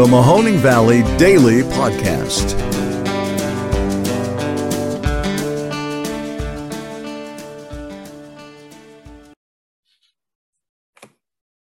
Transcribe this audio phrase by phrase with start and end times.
[0.00, 2.58] the Mahoning Valley Daily Podcast.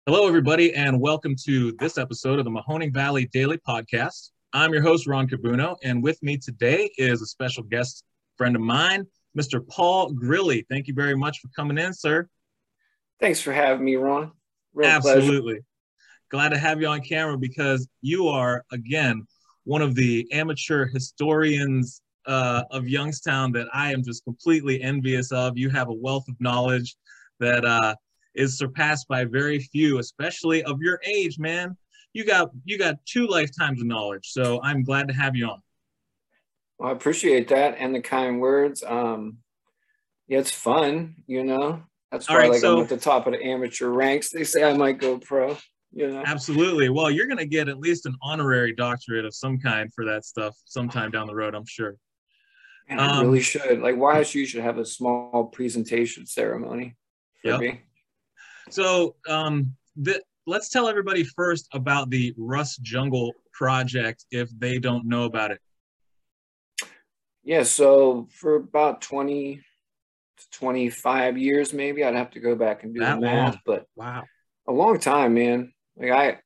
[0.07, 4.31] Hello, everybody, and welcome to this episode of the Mahoning Valley Daily Podcast.
[4.53, 8.05] I'm your host, Ron Cabuno, and with me today is a special guest
[8.37, 9.67] friend of mine, Mr.
[9.67, 10.65] Paul Grilly.
[10.71, 12.29] Thank you very much for coming in, sir.
[13.19, 14.31] Thanks for having me, Ron.
[14.73, 15.55] Real Absolutely.
[15.55, 15.65] Pleasure.
[16.31, 19.27] Glad to have you on camera because you are, again,
[19.65, 25.59] one of the amateur historians uh, of Youngstown that I am just completely envious of.
[25.59, 26.97] You have a wealth of knowledge
[27.41, 27.95] that uh,
[28.35, 31.77] is surpassed by very few, especially of your age, man.
[32.13, 35.63] You got you got two lifetimes of knowledge, so I'm glad to have you on.
[36.79, 38.83] Well, I appreciate that and the kind words.
[38.87, 39.39] Um,
[40.29, 41.83] yeah, it's fun, you know.
[42.11, 44.31] That's why right, like so, I'm at the top of the amateur ranks.
[44.31, 45.57] They say I might go pro.
[45.93, 46.23] You know?
[46.25, 46.89] Absolutely.
[46.89, 50.57] Well, you're gonna get at least an honorary doctorate of some kind for that stuff
[50.65, 51.97] sometime down the road, I'm sure.
[52.89, 53.81] And um, I really should.
[53.81, 56.97] Like YSU should have a small presentation ceremony
[57.43, 57.61] for yep.
[57.61, 57.83] me.
[58.71, 65.07] So um the, let's tell everybody first about the Rust Jungle project if they don't
[65.07, 65.61] know about it.
[67.43, 69.63] Yeah, so for about 20
[70.53, 72.05] 25 years, maybe.
[72.05, 73.61] I'd have to go back and do that the math, long.
[73.67, 74.25] but wow,
[74.67, 75.73] a long time, man.
[75.97, 76.39] Like I,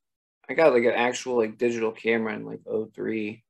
[0.49, 2.61] I got like an actual like digital camera in like
[2.95, 3.43] 03.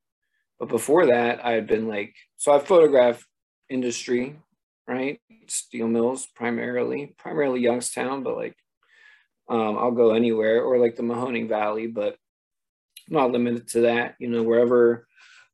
[0.59, 3.25] But before that, I had been like, so I photographed
[3.69, 4.37] industry,
[4.87, 5.21] right?
[5.49, 8.57] Steel mills primarily, primarily Youngstown, but like
[9.49, 12.17] um, I'll go anywhere or like the Mahoning Valley, but
[13.09, 14.15] I'm not limited to that.
[14.19, 15.07] You know, wherever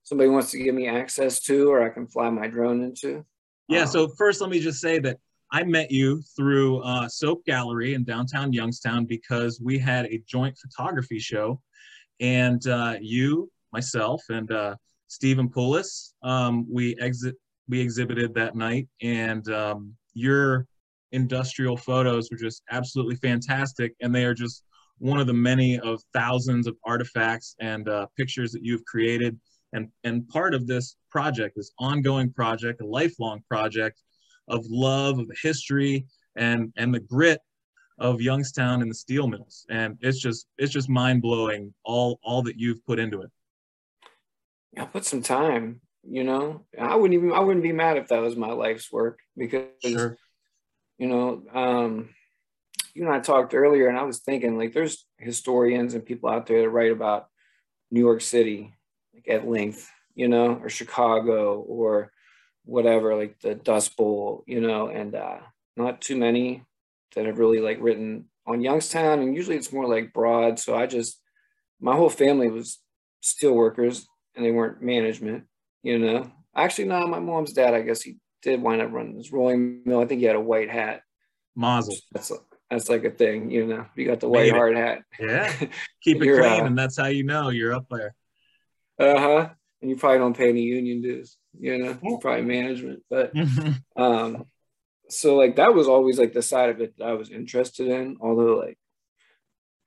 [0.03, 3.25] somebody wants to give me access to or I can fly my drone into,
[3.71, 3.85] yeah.
[3.85, 5.19] So first, let me just say that
[5.53, 10.57] I met you through uh, Soap Gallery in downtown Youngstown because we had a joint
[10.57, 11.61] photography show,
[12.21, 14.77] and uh, you, myself, and uh,
[15.09, 17.35] Stephen Poulos, um, we exit
[17.69, 20.67] we exhibited that night, and um, your
[21.13, 24.65] industrial photos were just absolutely fantastic, and they are just
[24.99, 29.39] one of the many of thousands of artifacts and uh, pictures that you've created.
[29.73, 34.03] And, and part of this project, this ongoing project, a lifelong project
[34.51, 36.07] of love of history
[36.37, 37.41] and, and the grit
[37.99, 39.67] of Youngstown and the steel mills.
[39.71, 43.31] And it's just, it's just mind blowing all, all that you've put into it.
[44.77, 48.23] I put some time, you know, I wouldn't even, I wouldn't be mad if that
[48.23, 50.17] was my life's work because, sure.
[50.99, 52.11] you know, um,
[52.95, 56.47] you and I talked earlier and I was thinking like there's historians and people out
[56.47, 57.27] there that write about
[57.91, 58.75] New York City
[59.15, 62.13] like at length, you know, or Chicago or
[62.71, 65.39] whatever, like the Dust Bowl, you know, and uh,
[65.77, 66.63] not too many
[67.15, 69.19] that have really like written on Youngstown.
[69.19, 70.61] And usually it's more like broad.
[70.61, 71.21] So I just,
[71.81, 72.79] my whole family was
[73.21, 75.45] steel workers and they weren't management,
[75.83, 76.31] you know.
[76.55, 80.01] Actually, no, my mom's dad, I guess he did wind up running this rolling mill.
[80.01, 81.03] I think he had a white hat.
[81.57, 81.97] Mazel.
[82.13, 82.31] That's
[82.71, 83.87] that's like a thing, you know.
[83.97, 85.03] You got the white hard hat.
[85.19, 85.53] Yeah.
[86.03, 88.15] Keep it clean, uh, and that's how you know you're up there.
[88.99, 89.49] Uh huh.
[89.81, 93.03] And you probably don't pay any union dues, you know, probably management.
[93.09, 93.33] But
[93.97, 94.45] um,
[95.09, 98.19] so like that was always like the side of it that I was interested in.
[98.21, 98.79] Although like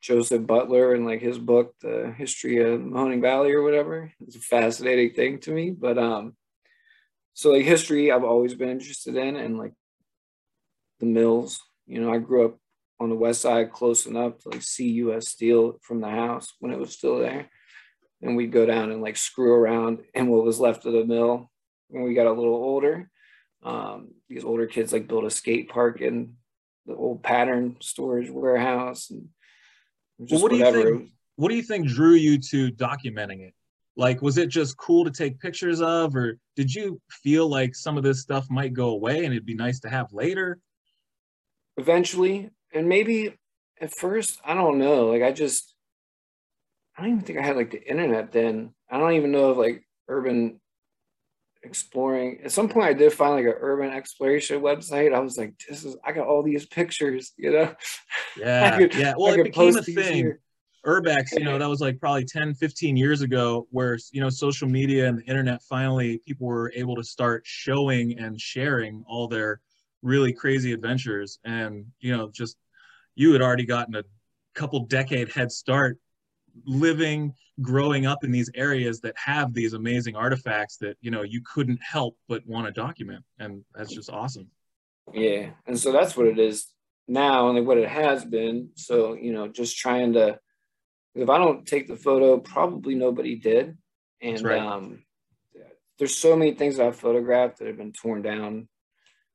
[0.02, 4.40] Joseph Butler and like his book, The History of Mahoning Valley or whatever, it's a
[4.40, 5.72] fascinating thing to me.
[5.72, 6.36] But um,
[7.34, 9.74] so like history, I've always been interested in, and like
[11.00, 11.62] the mills.
[11.86, 12.58] You know, I grew up
[13.00, 15.30] on the west side, close enough to like see U.S.
[15.30, 17.50] Steel from the house when it was still there
[18.24, 21.52] and we'd go down and like screw around in what was left of the mill
[21.90, 23.10] when we got a little older.
[23.62, 26.36] Um, these older kids like built a skate park in
[26.86, 29.30] the old pattern storage warehouse and
[30.22, 30.84] just well, what whatever.
[30.84, 33.54] Do you think, what do you think drew you to documenting it?
[33.96, 37.96] Like, was it just cool to take pictures of, or did you feel like some
[37.96, 40.60] of this stuff might go away and it'd be nice to have later?
[41.78, 43.38] Eventually, and maybe
[43.80, 45.08] at first, I don't know.
[45.08, 45.73] Like, I just
[46.98, 48.74] I don't even think I had like the internet then.
[48.90, 50.60] I don't even know if like urban
[51.64, 52.42] exploring.
[52.44, 55.14] At some point, I did find like an urban exploration website.
[55.14, 57.74] I was like, this is I got all these pictures, you know.
[58.36, 59.14] Yeah, could, yeah.
[59.16, 60.16] Well, it became a thing.
[60.16, 60.40] Here.
[60.88, 64.68] Urbex, you know, that was like probably 10, 15 years ago, where you know social
[64.68, 69.62] media and the internet finally people were able to start showing and sharing all their
[70.02, 72.58] really crazy adventures, and you know, just
[73.14, 74.04] you had already gotten a
[74.56, 76.00] couple decade head start
[76.66, 81.42] living growing up in these areas that have these amazing artifacts that you know you
[81.42, 84.48] couldn't help but want to document and that's just awesome
[85.14, 86.68] yeah and so that's what it is
[87.08, 90.40] now and what it has been so you know just trying to
[91.16, 93.78] If I don't take the photo, probably nobody did.
[94.20, 94.60] And right.
[94.60, 95.04] um,
[95.98, 98.68] there's so many things I've photographed that have been torn down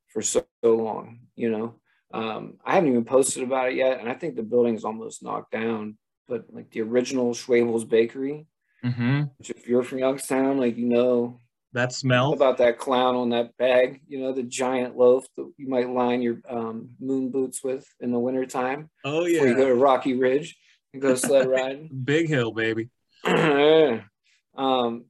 [0.08, 1.74] for so, so long, you know.
[2.12, 5.22] Um, I haven't even posted about it yet, and I think the building is almost
[5.22, 5.98] knocked down.
[6.28, 8.46] But like the original Schwebel's Bakery,
[8.84, 9.22] mm-hmm.
[9.38, 11.40] which if you're from Youngstown, like you know
[11.72, 15.68] that smell about that clown on that bag, you know the giant loaf that you
[15.68, 18.90] might line your um, moon boots with in the wintertime.
[19.04, 20.56] Oh yeah, before you go to Rocky Ridge
[20.92, 21.88] and go sled riding.
[22.04, 22.90] Big Hill, baby.
[23.24, 24.02] um,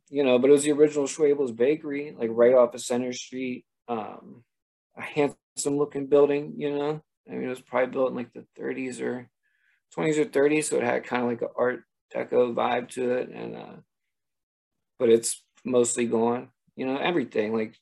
[0.09, 3.65] you know, but it was the original Schwebel's Bakery, like right off of Center Street.
[3.89, 4.45] Um,
[4.97, 7.03] a handsome looking building, you know.
[7.29, 9.29] I mean, it was probably built in like the 30s or
[9.97, 13.29] 20s or 30s, so it had kind of like an Art Deco vibe to it,
[13.29, 13.77] and uh,
[14.99, 16.49] but it's mostly gone.
[16.77, 17.75] You know, everything like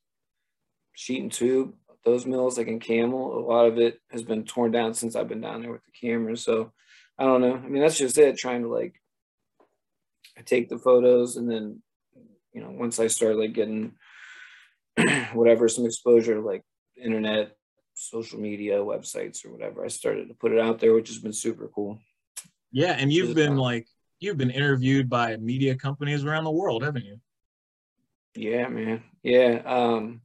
[0.95, 1.75] sheet and tube,
[2.05, 5.29] those mills like in Campbell, a lot of it has been torn down since I've
[5.29, 6.37] been down there with the camera.
[6.37, 6.73] So
[7.19, 7.55] I don't know.
[7.55, 8.37] I mean, that's just it.
[8.37, 8.95] Trying to like
[10.45, 11.83] take the photos, and then
[12.53, 13.93] you know, once I start like getting
[15.35, 16.63] whatever some exposure, like
[17.03, 17.57] internet,
[17.97, 19.85] social media, websites, or whatever.
[19.85, 21.99] I started to put it out there, which has been super cool.
[22.71, 23.89] Yeah, and you've been like
[24.21, 27.19] you've been interviewed by media companies around the world, haven't you?
[28.35, 29.03] Yeah, man.
[29.23, 29.63] Yeah.
[29.65, 30.21] Um,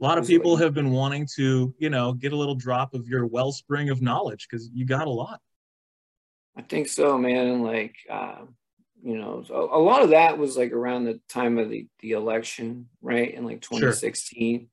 [0.00, 2.92] a lot of people like, have been wanting to, you know, get a little drop
[2.92, 5.40] of your wellspring of knowledge because you got a lot.
[6.54, 7.46] I think so, man.
[7.46, 8.42] And like, uh,
[9.02, 12.12] you know, a, a, lot of that was like around the time of the, the
[12.12, 13.32] election, right?
[13.32, 14.60] In like 2016.
[14.60, 14.68] Sure.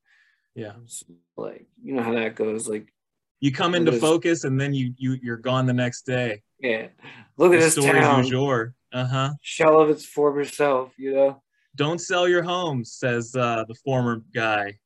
[0.54, 0.72] Yeah.
[0.86, 1.06] So,
[1.36, 2.68] like, you know how that goes.
[2.68, 2.92] Like,
[3.40, 6.42] you come into focus and then you you you're gone the next day.
[6.60, 6.88] Yeah.
[7.36, 8.24] Look at the this town.
[8.26, 8.74] Jour.
[8.92, 9.30] Uh-huh.
[9.42, 11.42] Shell of its former self, you know.
[11.74, 14.78] Don't sell your home says uh, the former guy.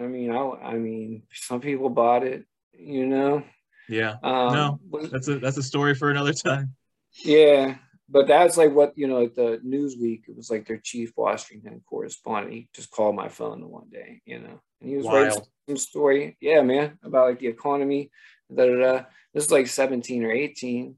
[0.00, 3.42] I mean, I, I mean, some people bought it, you know.
[3.88, 4.16] Yeah.
[4.22, 4.80] Um, no,
[5.10, 6.74] that's a that's a story for another time.
[7.22, 7.76] Yeah,
[8.08, 9.20] but that's like what you know.
[9.20, 12.54] Like the Newsweek, it was like their chief Washington correspondent.
[12.54, 15.28] He just called my phone one day, you know, and he was Wild.
[15.28, 16.36] writing some story.
[16.40, 18.10] Yeah, man, about like the economy.
[18.54, 19.04] Da, da, da.
[19.32, 20.96] This is like 17 or 18.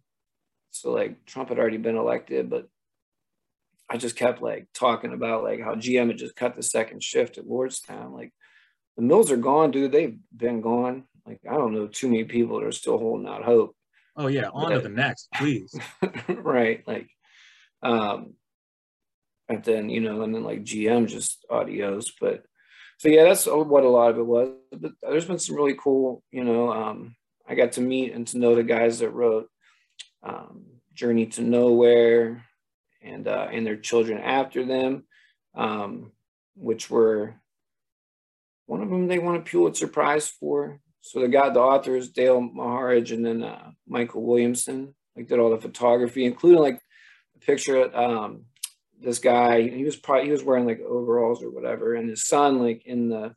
[0.71, 2.69] So like Trump had already been elected, but
[3.91, 7.37] I just kept like talking about like how GM had just cut the second shift
[7.37, 8.13] at Lordstown.
[8.13, 8.33] Like
[8.97, 9.93] the mills are gone, dude.
[9.93, 11.05] They've been gone.
[11.27, 13.77] Like I don't know too many people that are still holding out hope.
[14.17, 15.79] Oh yeah, on but, to the next, please.
[16.29, 17.09] right, like,
[17.83, 18.35] um,
[19.49, 22.45] and then you know, and then like GM just audios, but
[23.03, 24.51] so yeah, that's what a lot of it was.
[24.71, 26.73] But there's been some really cool, you know.
[26.73, 29.49] Um, I got to meet and to know the guys that wrote
[30.23, 32.45] um, Journey to Nowhere
[33.03, 35.03] and uh, and their children after them,
[35.57, 36.13] um,
[36.55, 37.35] which were
[38.67, 40.79] one of them they won a Pulitzer Prize for.
[41.01, 45.51] So they got the authors Dale Maharidge and then uh, Michael Williamson, like did all
[45.51, 46.79] the photography, including like
[47.35, 48.45] a picture of um,
[49.03, 49.63] this guy.
[49.63, 53.09] He was probably he was wearing like overalls or whatever, and his son like in
[53.09, 53.35] the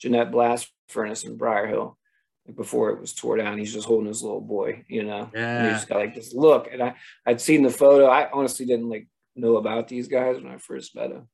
[0.00, 1.98] Jeannette blast furnace in Brier Hill.
[2.46, 5.30] Like before it was tore down, he's just holding his little boy, you know.
[5.34, 5.58] Yeah.
[5.58, 8.06] And he just got like this look, and I I'd seen the photo.
[8.06, 11.28] I honestly didn't like know about these guys when I first met them.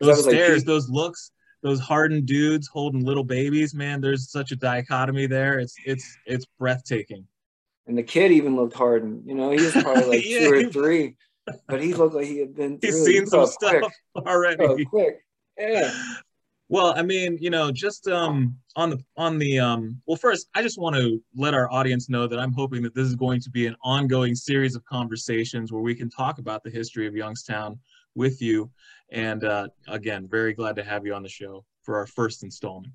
[0.00, 1.30] Those stares, like, those looks,
[1.62, 4.00] those hardened dudes holding little babies, man.
[4.00, 5.58] There's such a dichotomy there.
[5.58, 7.26] It's it's it's breathtaking.
[7.86, 9.24] And the kid even looked hardened.
[9.26, 11.16] You know, he was probably like yeah, two or three,
[11.66, 12.78] but he looked like he had been.
[12.80, 13.92] He's seen some stuff quick.
[14.26, 14.64] already.
[14.64, 15.20] Oh, quick,
[15.58, 15.92] yeah.
[16.68, 20.62] Well, I mean, you know, just um, on the on the um, well, first, I
[20.62, 23.50] just want to let our audience know that I'm hoping that this is going to
[23.50, 27.78] be an ongoing series of conversations where we can talk about the history of Youngstown
[28.14, 28.70] with you
[29.10, 32.92] and uh, again, very glad to have you on the show for our first installment.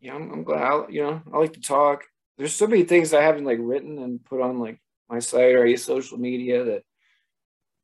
[0.00, 0.62] Yeah, I'm, I'm glad.
[0.62, 2.04] I, you know, I like to talk.
[2.36, 5.76] There's so many things I haven't like written and put on like my site or
[5.76, 6.82] social media that,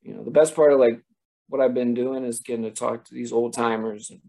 [0.07, 1.01] you know, the best part of like
[1.49, 4.21] what I've been doing is getting to talk to these old timers and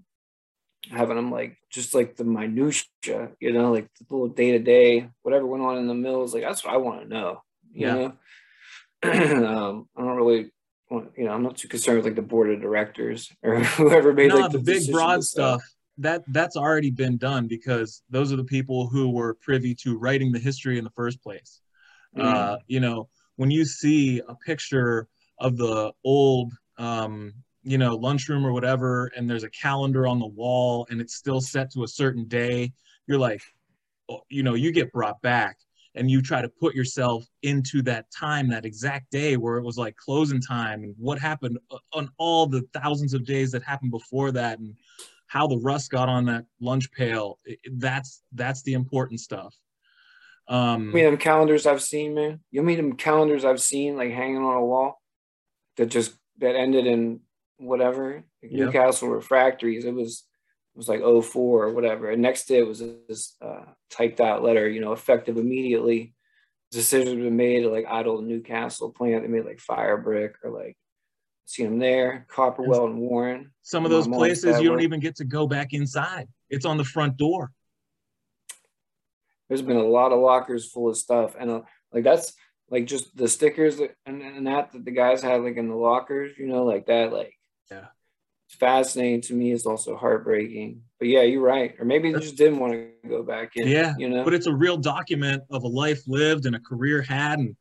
[0.92, 5.10] having them like just like the minutia, you know, like the little day to day,
[5.22, 6.34] whatever went on in the mills.
[6.34, 7.42] Like that's what I want to know.
[7.72, 7.94] You yeah.
[7.94, 10.52] know, um, I don't really
[10.90, 14.14] want, you know, I'm not too concerned with like the board of directors or whoever
[14.14, 15.62] made no, like the, the big broad stuff.
[16.00, 20.32] That that's already been done because those are the people who were privy to writing
[20.32, 21.60] the history in the first place.
[22.16, 22.24] Mm.
[22.24, 25.08] Uh, you know, when you see a picture
[25.40, 30.28] of the old, um, you know, lunchroom or whatever, and there's a calendar on the
[30.28, 32.72] wall and it's still set to a certain day,
[33.08, 33.42] you're like,
[34.10, 35.58] oh, you know, you get brought back
[35.96, 39.78] and you try to put yourself into that time that exact day where it was
[39.78, 43.92] like closing time and what happened uh, on all the thousands of days that happened
[43.92, 44.76] before that and
[45.26, 47.40] how the rust got on that lunch pail
[47.74, 49.54] that's that's the important stuff
[50.48, 52.40] Um, I mean, them calendars I've seen, man.
[52.52, 55.02] You mean them calendars I've seen like hanging on a wall
[55.78, 57.22] that just that ended in
[57.58, 58.52] whatever Yep.
[58.52, 59.86] Newcastle refractories.
[59.86, 60.24] It was
[60.76, 62.12] it was like 04 or whatever.
[62.12, 66.14] And next day it was this uh, typed out letter, you know, effective immediately.
[66.72, 69.24] Decisions been made to like idle Newcastle plant.
[69.24, 70.78] They made like Fire Brick or like
[71.46, 73.52] seen them there, Copperweld and Warren.
[73.64, 76.28] some of those places you don't even get to go back inside.
[76.50, 77.52] It's on the front door.
[79.48, 81.62] there's been a lot of lockers full of stuff and uh,
[81.94, 82.34] like that's
[82.70, 86.38] like just the stickers and, and that that the guys had like in the lockers
[86.38, 87.34] you know like that like
[87.72, 87.86] Yeah.
[88.48, 92.38] it's fascinating to me it's also heartbreaking but yeah you're right or maybe they just
[92.38, 95.64] didn't want to go back in Yeah, you know But it's a real document of
[95.64, 97.56] a life lived and a career had and,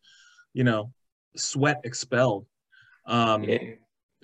[0.55, 0.93] you know,
[1.37, 2.47] sweat expelled.
[3.07, 3.59] Um, yeah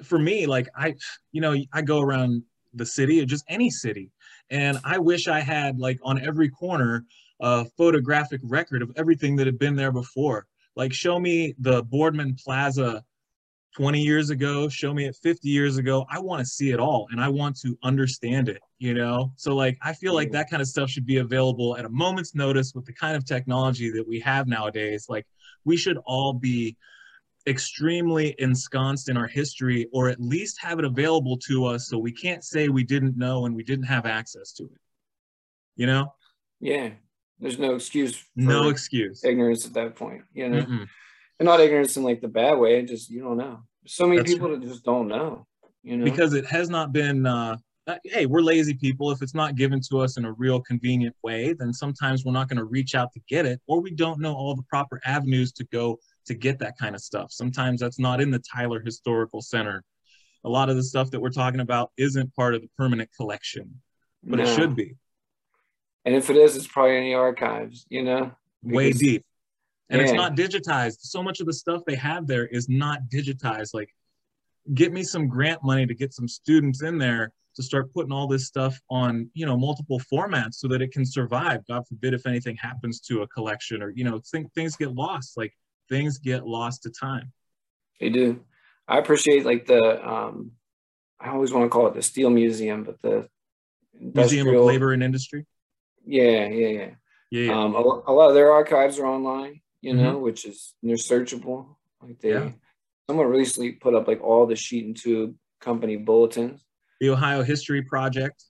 [0.02, 0.94] for me, like I,
[1.32, 2.42] you know, I go around
[2.74, 4.10] the city or just any city,
[4.50, 7.04] and I wish I had like on every corner
[7.40, 10.46] a photographic record of everything that had been there before.
[10.76, 13.04] Like, show me the Boardman Plaza
[13.76, 16.04] 20 years ago, show me it 50 years ago.
[16.10, 19.32] I want to see it all and I want to understand it, you know?
[19.36, 22.34] So, like, I feel like that kind of stuff should be available at a moment's
[22.34, 25.06] notice with the kind of technology that we have nowadays.
[25.08, 25.26] Like,
[25.64, 26.76] we should all be
[27.46, 32.12] extremely ensconced in our history or at least have it available to us so we
[32.12, 34.80] can't say we didn't know and we didn't have access to it.
[35.76, 36.12] You know?
[36.62, 36.90] yeah
[37.42, 39.24] there's no excuse for No excuse.
[39.24, 40.62] ignorance at that point you know?
[40.62, 40.88] Mm-mm.
[41.38, 43.62] and not ignorance in like the bad way just you don't know.
[43.82, 45.46] There's so many That's people that just don't know
[45.82, 46.04] you know?
[46.04, 47.56] Because it has not been uh,
[47.88, 49.10] uh, hey we're lazy people.
[49.10, 52.48] If it's not given to us in a real convenient way then sometimes we're not
[52.48, 55.52] going to reach out to get it or we don't know all the proper avenues
[55.52, 57.32] to go to get that kind of stuff.
[57.32, 59.82] Sometimes that's not in the tyler historical center.
[60.44, 63.80] A lot of the stuff that we're talking about isn't part of the permanent collection
[64.24, 64.94] but it should be
[66.04, 68.32] and if it is it's probably in the archives you know?
[68.62, 69.24] Way deep.
[69.90, 71.00] And it's not digitized.
[71.00, 73.74] So much of the stuff they have there is not digitized.
[73.74, 73.90] Like
[74.72, 78.26] get me some grant money to get some students in there to start putting all
[78.26, 81.60] this stuff on you know multiple formats so that it can survive.
[81.66, 85.36] God forbid if anything happens to a collection or you know think things get lost.
[85.36, 85.52] Like
[85.90, 87.32] things get lost to time.
[88.00, 88.40] They do.
[88.88, 90.52] I appreciate like the um
[91.20, 93.28] I always want to call it the steel museum, but the
[94.00, 95.46] museum of labor and industry
[96.04, 96.90] Yeah, yeah, yeah.
[97.30, 97.62] yeah, yeah.
[97.64, 101.76] Um a, a lot of their archives are online, you know, which is they're searchable.
[102.02, 102.46] Like they Mm-hmm.
[102.48, 102.52] Yeah.
[103.08, 106.60] someone recently put up like all the sheet and tube company bulletins.
[107.00, 108.44] the ohio history project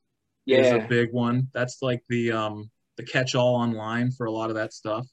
[0.47, 0.59] yeah.
[0.61, 4.57] is a big one that's like the um the catch-all online for a lot of
[4.57, 5.07] that stuff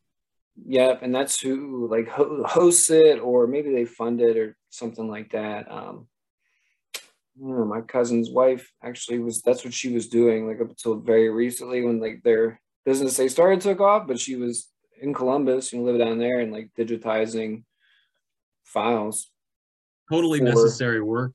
[0.67, 5.07] Yep, and that's who like ho- hosts it, or maybe they fund it or something
[5.07, 5.71] like that.
[5.71, 6.07] Um,
[7.39, 11.81] My cousin's wife actually was that's what she was doing like up until very recently
[11.83, 14.67] when like their business they started took off, but she was
[15.01, 17.63] in Columbus, you know, live down there and like digitizing
[18.63, 19.31] files.
[20.11, 21.33] totally For- necessary work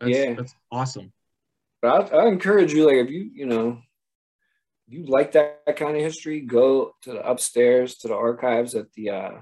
[0.00, 0.34] that's, Yeah.
[0.34, 1.12] that's awesome
[1.80, 3.80] But I, I encourage you, like if you you know,
[4.88, 8.92] you like that, that kind of history, go to the upstairs to the archives at
[8.94, 9.32] the uh,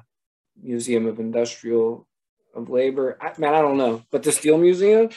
[0.63, 2.07] Museum of Industrial
[2.55, 3.17] of Labor.
[3.21, 5.09] I, man, I don't know, but the Steel Museum,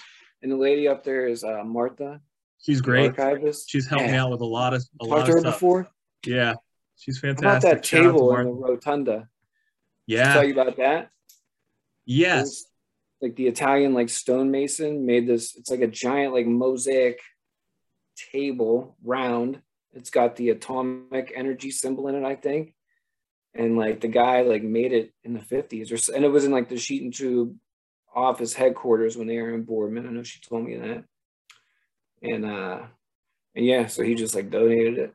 [0.42, 2.22] and the lady up there is uh, Martha,
[2.60, 3.70] she's great archivist.
[3.70, 5.90] she's helped me out with a lot of a lot to of her stuff before.
[6.26, 6.54] yeah
[6.98, 9.28] she's How about fantastic that Shout table in the rotunda?
[10.08, 11.10] Yeah tell you about that?
[12.06, 12.70] Yes was,
[13.22, 15.56] like the Italian like stonemason made this.
[15.56, 17.20] It's like a giant like mosaic
[18.32, 19.62] table, round.
[19.94, 22.74] It's got the atomic energy symbol in it, I think.
[23.54, 26.52] And like the guy like made it in the fifties, or and it was in
[26.52, 27.56] like the sheet and tube
[28.16, 30.08] office headquarters when they were in Boardman.
[30.08, 31.04] I know she told me that.
[32.22, 32.80] And uh,
[33.56, 35.14] and yeah, so he just like donated it.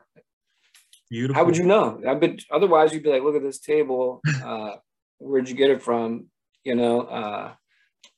[1.10, 2.00] beautiful How would you know?
[2.06, 4.20] I bet otherwise you'd be like, look at this table.
[4.44, 4.76] Uh,
[5.18, 6.26] where'd you get it from?
[6.64, 7.52] You know, uh,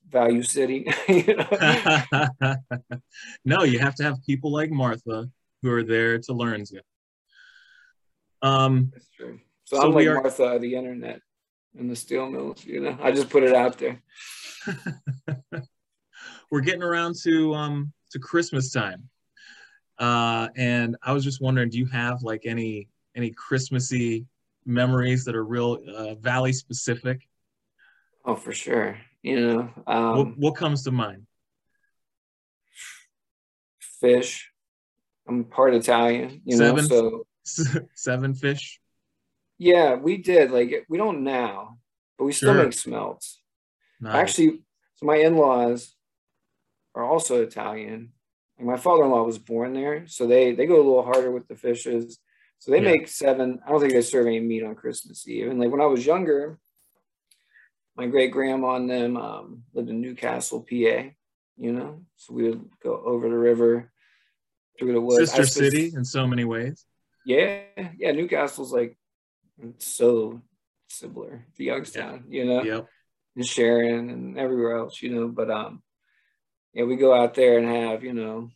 [0.09, 0.87] Value City.
[1.09, 2.57] you know?
[3.45, 5.29] no you have to have people like martha
[5.63, 6.81] who are there to learn you
[8.43, 9.41] um That's true.
[9.65, 11.21] So, So I'm like are- Martha the internet
[11.79, 12.65] and the steel mills.
[12.65, 14.01] You know, I just put it out there.
[16.51, 19.09] we're getting around to um to christmas time
[19.99, 24.27] uh and i was just wondering do you have like any any christmassy
[24.65, 27.29] memories that are real uh, valley specific
[28.27, 28.99] Oh, for sure.
[29.23, 31.27] You know, um, what, what comes to mind
[33.79, 34.51] fish.
[35.29, 36.43] I'm part Italian.
[36.45, 37.27] You know, so
[37.95, 38.81] seven fish
[39.59, 40.51] yeah, we did.
[40.51, 41.79] Like we don't now,
[42.19, 42.65] but we still Sure.
[42.65, 43.43] make smelts.
[44.01, 44.15] Nice.
[44.15, 44.63] Actually,
[44.95, 45.95] so my in-laws
[46.95, 48.13] are also Italian.
[48.59, 51.57] Like my father-in-law was born there, so they they go a little harder with the
[51.57, 52.19] fishes.
[52.59, 52.91] So they Yeah.
[52.93, 53.61] make seven.
[53.67, 55.49] I don't think they serve any meat on Christmas Eve.
[55.51, 56.59] And like when I was younger,
[57.97, 61.11] my great grandma and them um, lived in Newcastle, PA.
[61.59, 63.91] You know, so we would go over the river
[64.79, 65.31] through the woods.
[65.33, 66.85] Sister city in so many ways.
[67.25, 67.63] Yeah,
[67.97, 68.13] yeah.
[68.13, 68.99] Newcastle's like
[69.79, 70.41] so
[70.89, 72.25] similar to Youngstown.
[72.29, 72.87] You know, Yep.
[73.37, 75.29] and Sharon and everywhere else, you know.
[75.29, 75.83] But um,
[76.73, 78.51] yeah, we go out there and have you know,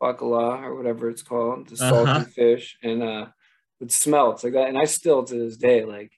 [0.00, 2.24] bacala or whatever it's called, the salty Uh-huh.
[2.24, 3.26] fish, and uh,
[3.80, 4.68] it smells like that.
[4.68, 6.12] And I still to this day like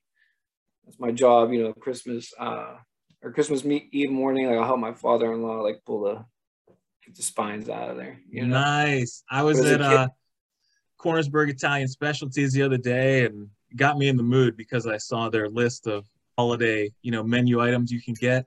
[0.84, 1.72] that's my job, you know.
[1.72, 2.76] Christmas uh
[3.22, 6.24] or Christmas Eve morning, like I'll help my father-in-law like pull the
[7.06, 8.58] get the spines out of there, you know.
[8.58, 9.22] Nice.
[9.30, 10.08] I was As a at uh,
[10.98, 15.28] Cornersburg Italian Specialties the other day and got me in the mood because I saw
[15.28, 18.46] their list of holiday, you know, menu items you can get,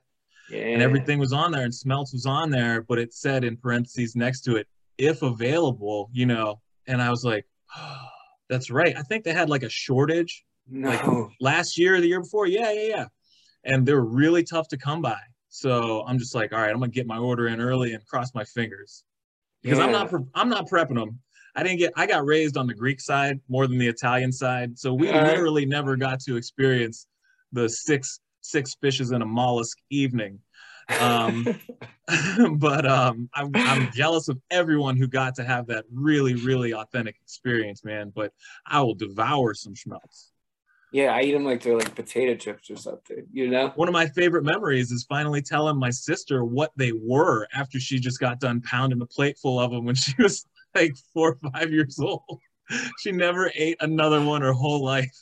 [0.50, 3.56] Yeah, and everything was on there, and Smelts was on there, but it said in
[3.56, 4.66] parentheses next to it,
[4.98, 8.06] if available, you know, and I was like, oh,
[8.48, 8.96] that's right.
[8.96, 12.46] I think they had like a shortage No, last year or the year before.
[12.46, 13.06] Yeah, yeah, yeah.
[13.64, 15.18] And they were really tough to come by.
[15.48, 18.34] So I'm just like, all right, I'm gonna get my order in early and cross
[18.34, 19.04] my fingers
[19.62, 21.18] because I'm not I'm not prepping them.
[21.56, 24.78] I didn't get I got raised on the Greek side more than the Italian side,
[24.78, 25.26] so we All right.
[25.26, 27.06] literally never got to experience
[27.52, 30.38] the six six fishes in a mollusk evening.
[31.00, 31.46] Um,
[32.58, 37.16] but um, I'm I'm jealous of everyone who got to have that really really authentic
[37.22, 38.12] experience, man.
[38.14, 38.32] But
[38.66, 40.30] I will devour some schmelts.
[40.92, 43.72] yeah, I eat them like they're like potato chips or something, you know.
[43.74, 47.98] one of my favorite memories is finally telling my sister what they were after she
[47.98, 50.46] just got done pounding a plate full of them when she was
[50.76, 52.40] like four or five years old.
[53.00, 55.16] She never ate another one her whole life.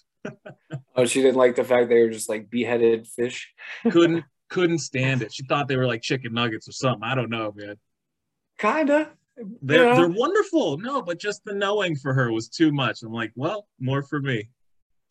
[0.96, 3.52] Oh, she didn't like the fact they were just like beheaded fish.
[3.90, 5.32] Couldn't couldn't stand it.
[5.32, 7.02] She thought they were like chicken nuggets or something.
[7.02, 7.76] I don't know, man.
[8.58, 9.10] Kinda.
[9.62, 9.94] They're Yeah.
[9.96, 10.78] they're wonderful.
[10.78, 13.02] No, but just the knowing for her was too much.
[13.02, 14.48] I'm like, well, more for me.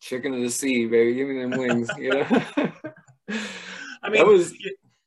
[0.00, 1.14] Chicken of the sea, baby.
[1.14, 1.88] Give me them wings.
[1.98, 2.26] You know.
[4.02, 4.52] I mean, That was-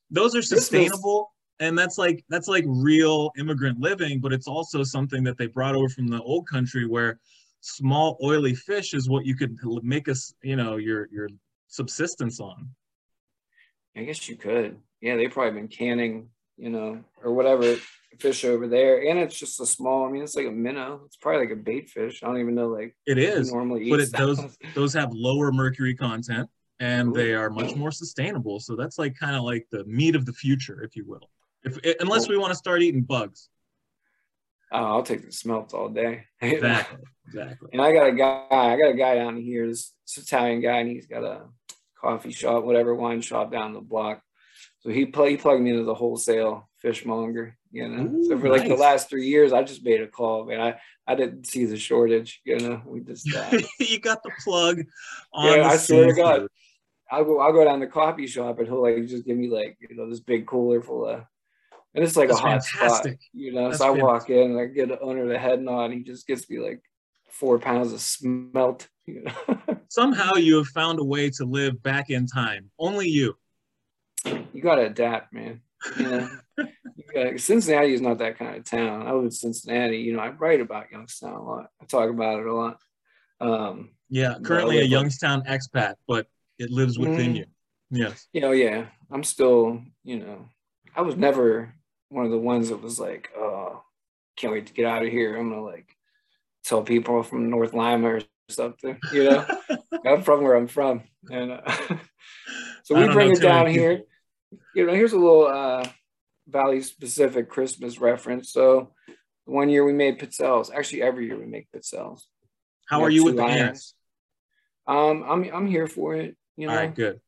[0.10, 4.20] those are sustainable, and that's like that's like real immigrant living.
[4.20, 7.20] But it's also something that they brought over from the old country, where
[7.62, 11.30] small oily fish is what you could make us, you know, your your
[11.68, 12.70] subsistence on.
[13.96, 14.78] I guess you could.
[15.02, 17.78] Yeah, they've probably been canning, you know, or whatever
[18.20, 20.08] fish over there, and it's just a small.
[20.08, 21.02] I mean, it's like a minnow.
[21.06, 22.24] It's probably like a bait fish.
[22.24, 24.58] I don't even know like it is normally but it, those those.
[24.76, 28.60] those have lower mercury content, and they are much more sustainable.
[28.60, 31.30] So that's like kind of like the meat of the future, if you will.
[31.72, 33.50] If eh, unless we want to start eating bugs.
[34.72, 36.26] Oh, I'll take the smelts all day.
[36.42, 37.00] Exactly.
[37.28, 37.70] Exactly.
[37.74, 40.78] And I got a guy, I got a guy down here, this, this Italian guy,
[40.80, 41.42] and he's got a
[42.00, 44.22] coffee shop, whatever wine shop down the block.
[44.80, 48.24] So he play, he plugged me into the wholesale fishmonger, you know.
[48.24, 50.62] so Ooh, for like the last three years, I just made a call, man.
[50.62, 52.82] I, I didn't see the shortage, you know.
[52.86, 54.84] We just uh, you got the plug
[55.34, 56.22] on Yeah, the I swear to.
[56.22, 56.48] God.
[57.10, 59.50] I'll go I'll go down to the coffee shop and he'll like just give me
[59.50, 61.24] like, you know, this big cooler full of
[61.98, 63.66] and it's like That's a hot spot, you know.
[63.70, 66.04] That's so I walk in and I get the owner the head nod, and he
[66.04, 66.80] just gives me like
[67.32, 69.58] four pounds of smelt, you know.
[69.90, 72.70] Somehow you have found a way to live back in time.
[72.78, 73.36] Only you.
[74.26, 75.62] you gotta adapt, man.
[76.00, 79.08] You know, you gotta, Cincinnati is not that kind of town.
[79.08, 79.98] I live in Cincinnati.
[79.98, 81.68] You know, I write about Youngstown a lot.
[81.82, 82.78] I talk about it a lot.
[83.42, 86.28] Um, Yeah, currently a like- Youngstown expat, but
[86.60, 87.38] it lives within Mm.
[87.38, 87.46] you.
[87.90, 88.28] Yes.
[88.34, 90.50] you know, yeah, I'm still, you know,
[90.96, 91.74] I was never
[92.10, 93.84] one of the ones that was like, oh,
[94.38, 95.36] can't wait to get out of here.
[95.36, 95.96] I'm gonna like
[96.64, 99.46] tell people from North Lima or something, you know.
[100.06, 101.62] I'm from where I'm from, and uh,
[102.84, 104.04] so we bring it down here.
[104.74, 105.86] You know, here's a little uh,
[106.48, 108.52] Valley specific Christmas reference.
[108.52, 108.94] So
[109.46, 110.74] one year we made pizzelles.
[110.74, 112.22] Actually, every year we make pizzelles.
[112.88, 113.94] How We are you with two the ants?
[114.88, 116.38] Um, I'm I'm here for it.
[116.56, 117.20] You know, All right, good.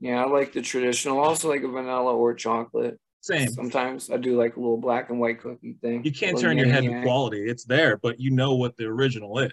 [0.00, 1.20] yeah, I like the traditional.
[1.20, 2.98] Also like a vanilla or chocolate.
[3.20, 3.48] Same.
[3.48, 6.04] Sometimes I do like a little black and white cookie thing.
[6.04, 7.48] You can't turn your head to quality.
[7.48, 9.52] It's there, but you know what the original is.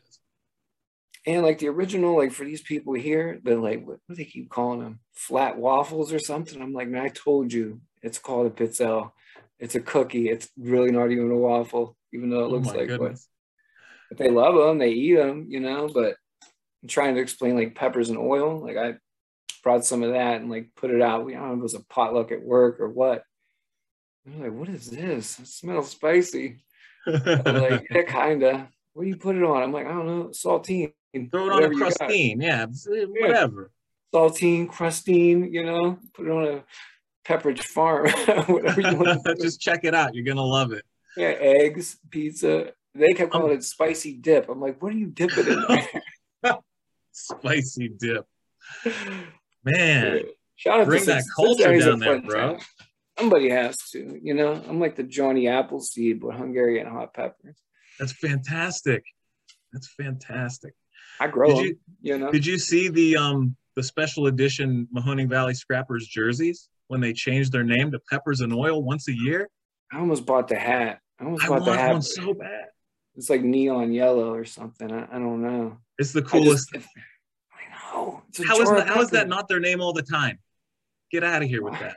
[1.28, 4.25] And like the original, like for these people here, they're like, what, what do they
[4.25, 4.99] keep calling them?
[5.13, 6.62] Flat waffles or something.
[6.62, 9.12] I'm like, man, I told you it's called a pizzelle.
[9.60, 10.30] It's a cookie.
[10.30, 13.15] It's really not even a waffle, even though it Oh looks my like one.
[14.10, 14.78] But they love them.
[14.78, 15.89] They eat them, you know.
[15.91, 16.15] But
[16.84, 18.62] I'm trying to explain like peppers and oil.
[18.62, 18.95] Like I
[19.63, 21.25] brought some of that and like put it out.
[21.25, 23.23] We I don't know if it was a potluck at work or what.
[24.25, 25.39] They're like, what is this?
[25.39, 26.63] It smells spicy.
[27.05, 28.69] I'm like, yeah, kinda.
[28.93, 29.61] What do you put it on?
[29.61, 30.93] I'm like, I don't know, saltine.
[31.31, 31.93] Throw it on a whatever you got.
[31.93, 32.41] crustine.
[32.41, 33.71] Yeah, it's- eh, whatever.
[34.13, 36.63] Saltine, crustine, you know, put it on a
[37.27, 38.09] Pepperidge Farm,
[38.47, 39.25] whatever you want.
[39.41, 40.15] Just check it out.
[40.15, 40.85] You're gonna love it.
[41.17, 44.47] Yeah, eggs, pizza, They kept calling um, it spicy dip.
[44.49, 45.65] I'm like, what are you dipping in
[46.43, 46.57] there?
[47.11, 48.25] spicy dip.
[49.63, 50.21] Man,
[50.55, 52.53] shout out bring to that culture down there, bro.
[52.55, 52.65] Time.
[53.17, 54.54] Somebody has to, you know.
[54.67, 57.58] I'm like the Johnny Appleseed with Hungarian hot peppers.
[57.99, 59.04] That's fantastic.
[59.71, 60.73] That's fantastic.
[61.19, 62.32] I grow did them, you, you know.
[62.32, 67.51] Did you see the um the special edition Mahoning Valley Scrappers jerseys when they changed
[67.51, 69.49] their name to Peppers and Oil once a year?
[69.91, 70.99] I almost bought the hat.
[71.19, 71.93] I almost I bought the hat.
[71.93, 72.65] one so bad.
[73.15, 74.91] It's like neon yellow or something.
[74.91, 75.78] I, I don't know.
[75.97, 76.69] It's the coolest.
[76.73, 76.89] I, just,
[77.54, 78.23] I know.
[78.45, 78.88] How is that?
[78.88, 80.39] How is that not their name all the time?
[81.12, 81.95] Get out of here with that.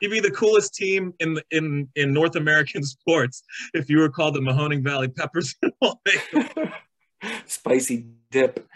[0.00, 3.42] You'd be the coolest team in in in North American sports
[3.74, 5.54] if you were called the Mahoning Valley Peppers.
[7.46, 8.66] Spicy dip.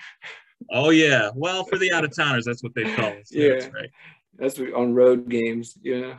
[0.70, 1.30] Oh yeah.
[1.34, 3.28] Well, for the out of towners, that's what they call it.
[3.28, 3.90] So yeah, that's right.
[4.36, 5.76] That's what, on road games.
[5.82, 6.18] Yeah,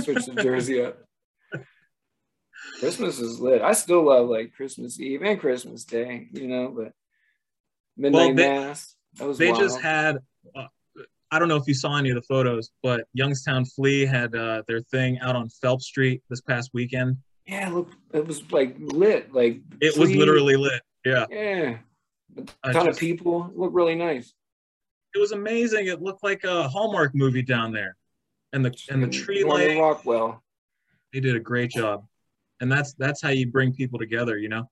[0.00, 0.98] switch the jersey up.
[2.78, 3.62] Christmas is lit.
[3.62, 6.92] I still love like Christmas Eve and Christmas Day, you know, but
[7.96, 8.94] midnight well, they, mass.
[9.14, 9.62] That was they wild.
[9.62, 10.18] just had.
[10.54, 10.66] Uh,
[11.30, 14.62] I don't know if you saw any of the photos, but Youngstown Flea had uh,
[14.66, 17.16] their thing out on Phelps Street this past weekend.
[17.46, 19.32] Yeah, look, it was like lit.
[19.32, 20.82] Like it was literally lit.
[21.04, 21.26] Yeah.
[21.30, 21.78] Yeah.
[22.64, 23.46] A ton just, of people.
[23.46, 24.32] It looked really nice.
[25.14, 25.86] It was amazing.
[25.86, 27.96] It looked like a Hallmark movie down there,
[28.52, 29.78] and the and the tree light.
[29.78, 30.42] Rockwell.
[31.12, 32.04] They did a great job
[32.60, 34.68] and that's that's how you bring people together you know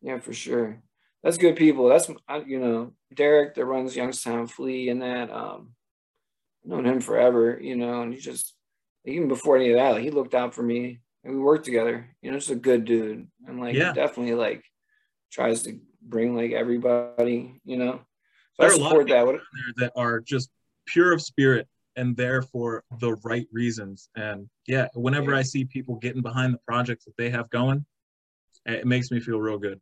[0.00, 0.80] yeah for sure
[1.22, 2.08] that's good people that's
[2.46, 5.72] you know derek that runs youngstown flea and that um
[6.64, 8.54] I've known him forever you know and he just
[9.04, 12.08] even before any of that like, he looked out for me and we worked together
[12.22, 13.92] you know just a good dude and like yeah.
[13.92, 14.64] definitely like
[15.30, 18.00] tries to bring like everybody you know
[18.54, 19.40] so there I support that there
[19.78, 20.50] that are just
[20.86, 24.08] pure of spirit and there for the right reasons.
[24.16, 27.84] And yeah, whenever I see people getting behind the projects that they have going,
[28.66, 29.80] it makes me feel real good.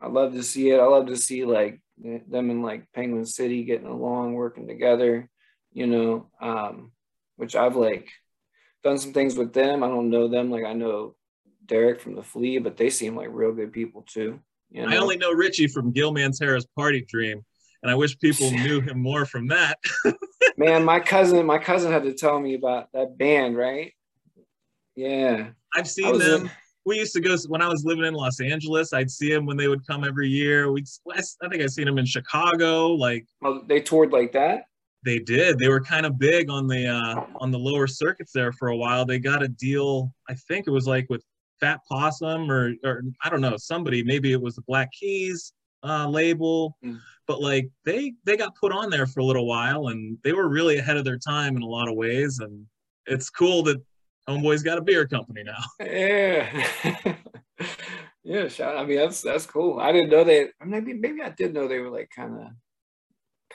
[0.00, 0.80] I love to see it.
[0.80, 5.28] I love to see like them in like Penguin City getting along, working together,
[5.72, 6.92] you know, um,
[7.36, 8.08] which I've like
[8.82, 9.82] done some things with them.
[9.82, 11.14] I don't know them like I know
[11.66, 14.40] Derek from the Flea, but they seem like real good people too.
[14.70, 14.88] You know?
[14.88, 17.44] I only know Richie from Gil Mantera's Party Dream,
[17.82, 19.78] and I wish people knew him more from that.
[20.56, 23.92] Man, my cousin, my cousin had to tell me about that band, right?
[24.96, 25.50] Yeah.
[25.74, 26.42] I've seen them.
[26.42, 26.50] In...
[26.86, 28.92] we used to go when I was living in Los Angeles.
[28.92, 30.72] I'd see them when they would come every year.
[30.72, 32.88] We, I think I seen them in Chicago.
[32.88, 34.64] Like, oh, they toured like that.
[35.04, 35.58] They did.
[35.58, 38.76] They were kind of big on the uh, on the lower circuits there for a
[38.76, 39.04] while.
[39.04, 40.12] They got a deal.
[40.28, 41.22] I think it was like with
[41.60, 44.02] Fat Possum or or I don't know somebody.
[44.02, 46.98] Maybe it was the Black Keys uh, label, mm.
[47.26, 50.48] but like they they got put on there for a little while, and they were
[50.48, 52.38] really ahead of their time in a lot of ways.
[52.40, 52.66] And
[53.06, 53.82] it's cool that
[54.28, 55.62] Homeboy's got a beer company now.
[55.80, 56.66] Yeah.
[58.24, 58.76] yeah, shout.
[58.76, 59.80] I mean, that's that's cool.
[59.80, 60.48] I didn't know they.
[60.64, 62.46] Maybe maybe I did know they were like kind of,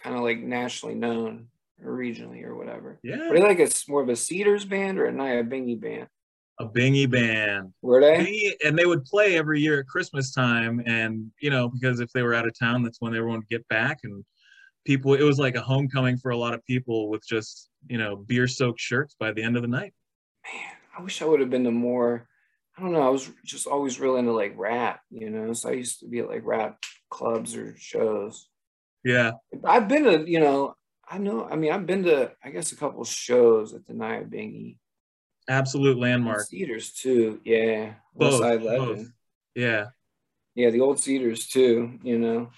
[0.04, 1.48] kind of like nationally known
[1.84, 3.00] or regionally or whatever.
[3.04, 3.30] Yeah.
[3.30, 6.08] Were they like it's more of a Cedars band or a Nyabinghi band?
[6.60, 7.74] a bingy band.
[7.82, 8.18] Were they?
[8.18, 12.12] Bingy, and they would play every year at Christmas time, and you know because if
[12.14, 14.24] they were out of town, that's when everyone would get back, and
[14.86, 15.14] people.
[15.14, 18.80] It was like a homecoming for a lot of people with just you know beer-soaked
[18.80, 19.94] shirts by the end of the night.
[20.46, 22.28] Man, I wish I would have been to more.
[22.78, 23.06] I don't know.
[23.06, 25.54] I was just always real into like rap, you know.
[25.54, 28.48] So I used to be at like rap clubs or shows.
[29.04, 29.32] Yeah,
[29.64, 30.76] I've been to you know.
[31.08, 31.48] I know.
[31.50, 34.78] I mean, I've been to I guess a couple shows at the Nyabinghi
[35.48, 36.48] absolute landmark.
[36.48, 37.94] Cedars too, yeah.
[38.16, 39.08] Both, both.
[39.54, 39.88] Yeah.
[40.56, 42.00] Yeah, the old Cedars too.
[42.04, 42.50] You know,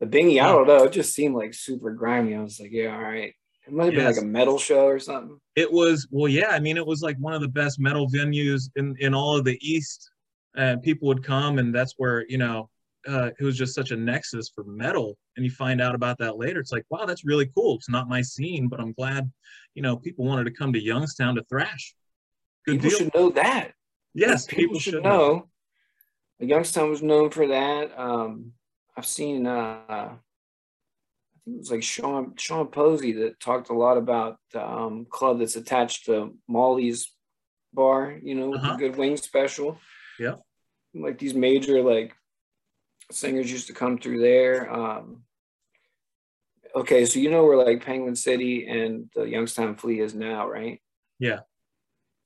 [0.00, 0.42] the Bingy.
[0.42, 0.84] I don't know.
[0.84, 2.34] It just seemed like super grimy.
[2.34, 3.34] I was like, yeah, all right.
[3.66, 4.02] It might have yes.
[4.02, 5.40] been like a metal show or something.
[5.56, 6.48] It was well, yeah.
[6.48, 9.44] I mean, it was like one of the best metal venues in in all of
[9.44, 10.10] the East.
[10.56, 12.68] And people would come, and that's where you know
[13.08, 15.16] uh, it was just such a nexus for metal.
[15.36, 16.60] And you find out about that later.
[16.60, 17.76] It's like, wow, that's really cool.
[17.76, 19.30] It's not my scene, but I'm glad,
[19.74, 21.94] you know, people wanted to come to Youngstown to thrash.
[22.66, 22.98] Good people deal.
[22.98, 23.72] should know that.
[24.14, 25.48] Yes, people, people should, should know.
[26.40, 26.46] know.
[26.46, 27.98] Youngstown was known for that.
[27.98, 28.52] Um,
[28.96, 30.10] I've seen, uh,
[31.44, 35.38] think it was like Sean Sean Posey that talked a lot about the um, club
[35.38, 37.12] that's attached to Molly's
[37.72, 38.18] bar.
[38.22, 38.76] You know, uh-huh.
[38.76, 39.78] good wing special.
[40.18, 40.36] Yeah,
[40.94, 42.14] like these major like
[43.10, 44.72] singers used to come through there.
[44.72, 45.22] Um,
[46.74, 50.80] okay, so you know where like Penguin City and the Youngstown Flea is now, right?
[51.18, 51.40] Yeah.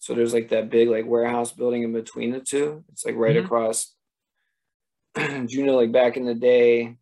[0.01, 2.85] So there's like that big like warehouse building in between the two.
[2.93, 3.47] It's like right mm-hmm.
[3.47, 3.95] across.
[5.15, 6.97] Do you know like back in the day,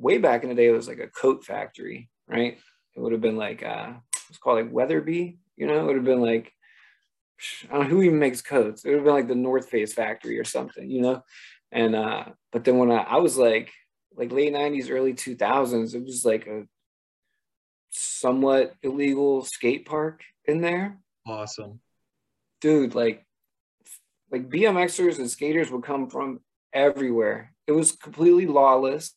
[0.00, 2.58] way back in the day, it was like a coat factory, right?
[2.96, 3.92] It would have been like uh
[4.28, 6.52] it's called like Weatherby, you know, it would have been like
[7.70, 8.84] I don't know who even makes coats.
[8.84, 11.22] It would have been like the North Face factory or something, you know.
[11.72, 13.70] And uh, but then when I, I was like
[14.14, 16.64] like late '90s, early 2000s, it was like a
[17.90, 20.98] somewhat illegal skate park in there.
[21.26, 21.80] Awesome,
[22.60, 22.94] dude.
[22.94, 23.24] Like
[24.30, 26.40] like BMXers and skaters would come from
[26.72, 27.52] everywhere.
[27.66, 29.14] It was completely lawless.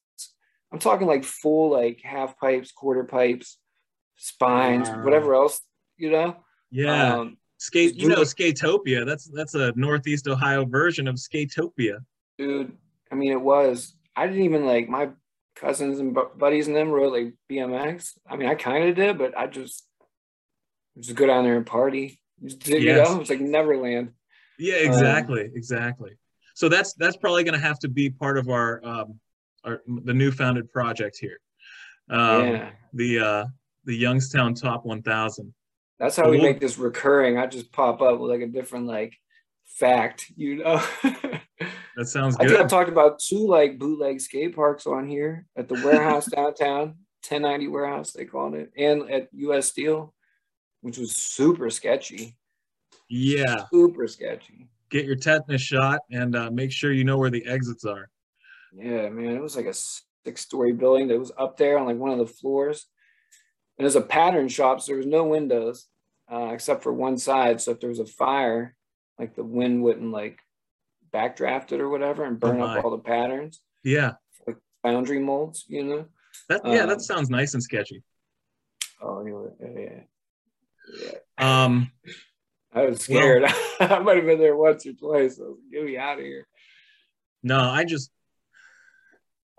[0.74, 3.60] I'm talking like full like half pipes, quarter pipes,
[4.18, 5.04] spines, wow.
[5.04, 5.62] whatever else,
[5.98, 6.36] you know.
[6.72, 7.14] Yeah.
[7.14, 9.06] Um, Skate, you know, Skatopia.
[9.06, 12.00] That's that's a Northeast Ohio version of Skatopia.
[12.38, 12.76] Dude,
[13.12, 13.96] I mean, it was.
[14.16, 15.10] I didn't even like my
[15.56, 18.18] cousins and buddies and them rode like BMX.
[18.28, 19.88] I mean, I kind of did, but I just
[21.00, 22.20] just go down there and party.
[22.44, 24.12] Just, you know, it's like Neverland.
[24.60, 26.18] Yeah, exactly, um, exactly.
[26.56, 29.20] So that's that's probably going to have to be part of our um,
[29.64, 31.40] our the new founded project here.
[32.10, 32.72] Um, yeah.
[32.94, 33.46] The uh,
[33.86, 35.54] the Youngstown Top 1000.
[36.00, 37.38] That's how we make this recurring.
[37.38, 39.16] I just pop up with like a different like
[39.66, 40.84] fact, you know.
[41.96, 42.48] that sounds good.
[42.48, 46.26] I think I've talked about two like bootleg skate parks on here at the warehouse
[46.36, 46.98] downtown,
[47.28, 50.14] 1090 warehouse they called it, and at US Steel,
[50.82, 52.38] which was super sketchy.
[53.10, 53.64] Yeah.
[53.72, 54.68] Super sketchy.
[54.90, 58.10] Get your tetanus shot and uh, make sure you know where the exits are.
[58.76, 59.36] Yeah, man.
[59.36, 62.20] It was like a six story building that was up there on like one of
[62.20, 62.88] the floors.
[63.78, 65.88] And there's a pattern shop, so there was no windows
[66.32, 67.62] uh, except for one side.
[67.62, 68.76] So if there was a fire,
[69.20, 70.40] like the wind wouldn't like
[71.14, 73.62] backdraft it or whatever and burn oh up all the patterns.
[73.84, 74.14] Yeah.
[74.48, 76.06] Like foundry molds, you know?
[76.50, 78.04] That yeah, um, that sounds nice and sketchy.
[79.02, 80.02] Oh, yeah.
[80.98, 81.18] yeah.
[81.38, 81.92] Um
[82.74, 83.44] I was scared.
[83.44, 85.38] Well, I might have been there once or twice.
[85.38, 86.48] So get me out of here.
[87.44, 88.10] No, I just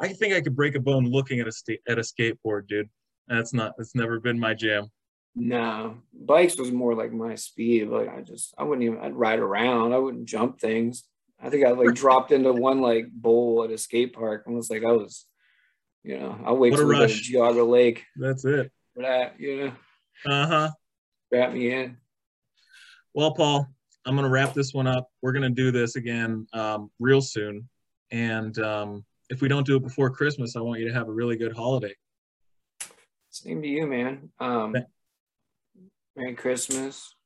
[0.01, 2.89] I think I could break a bone looking at a sta- at a skateboard, dude.
[3.29, 3.75] That's not.
[3.79, 4.91] That's never been my jam.
[5.37, 7.89] No, bikes was more like my speed.
[7.89, 9.01] Like I just, I wouldn't even.
[9.01, 9.93] I'd ride around.
[9.93, 11.05] I wouldn't jump things.
[11.41, 14.71] I think I like dropped into one like bowl at a skate park and was
[14.71, 15.27] like, I was,
[16.03, 18.05] you know, I'll wait till we go to Geauga Lake.
[18.17, 18.71] That's it.
[18.95, 19.73] For that, you know.
[20.25, 20.71] Uh huh.
[21.33, 21.97] Wrap me in.
[23.13, 23.69] Well, Paul,
[24.05, 25.09] I'm gonna wrap this one up.
[25.23, 27.69] We're gonna do this again um, real soon,
[28.11, 31.13] and um, if we don't do it before Christmas, I want you to have a
[31.13, 31.95] really good holiday.
[33.31, 34.31] Same to you, man.
[34.39, 34.77] Um,
[36.15, 37.17] Merry Christmas,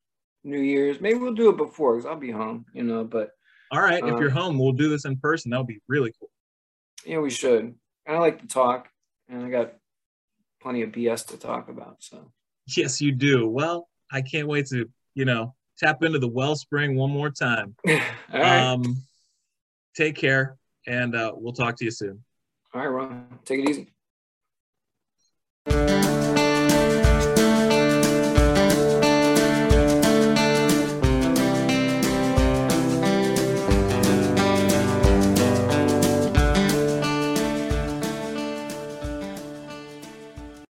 [0.42, 1.02] New Year's.
[1.02, 3.04] Maybe we'll do it before because I'll be home, you know.
[3.04, 3.32] But
[3.70, 5.50] all right, um, if you're home, we'll do this in person.
[5.50, 6.30] That'll be really cool.
[7.04, 7.74] Yeah, we should.
[8.06, 8.88] I like to talk,
[9.28, 9.74] and I got
[10.62, 11.96] plenty of BS to talk about.
[11.98, 12.32] So
[12.74, 13.46] yes, you do.
[13.46, 17.76] Well, I can't wait to you know tap into the wellspring one more time.
[17.86, 18.00] all
[18.32, 18.60] right.
[18.60, 18.96] Um,
[19.94, 20.56] take care,
[20.88, 22.24] and uh, we'll talk to you soon.
[22.74, 23.38] All right, Ron.
[23.44, 23.92] Take it easy.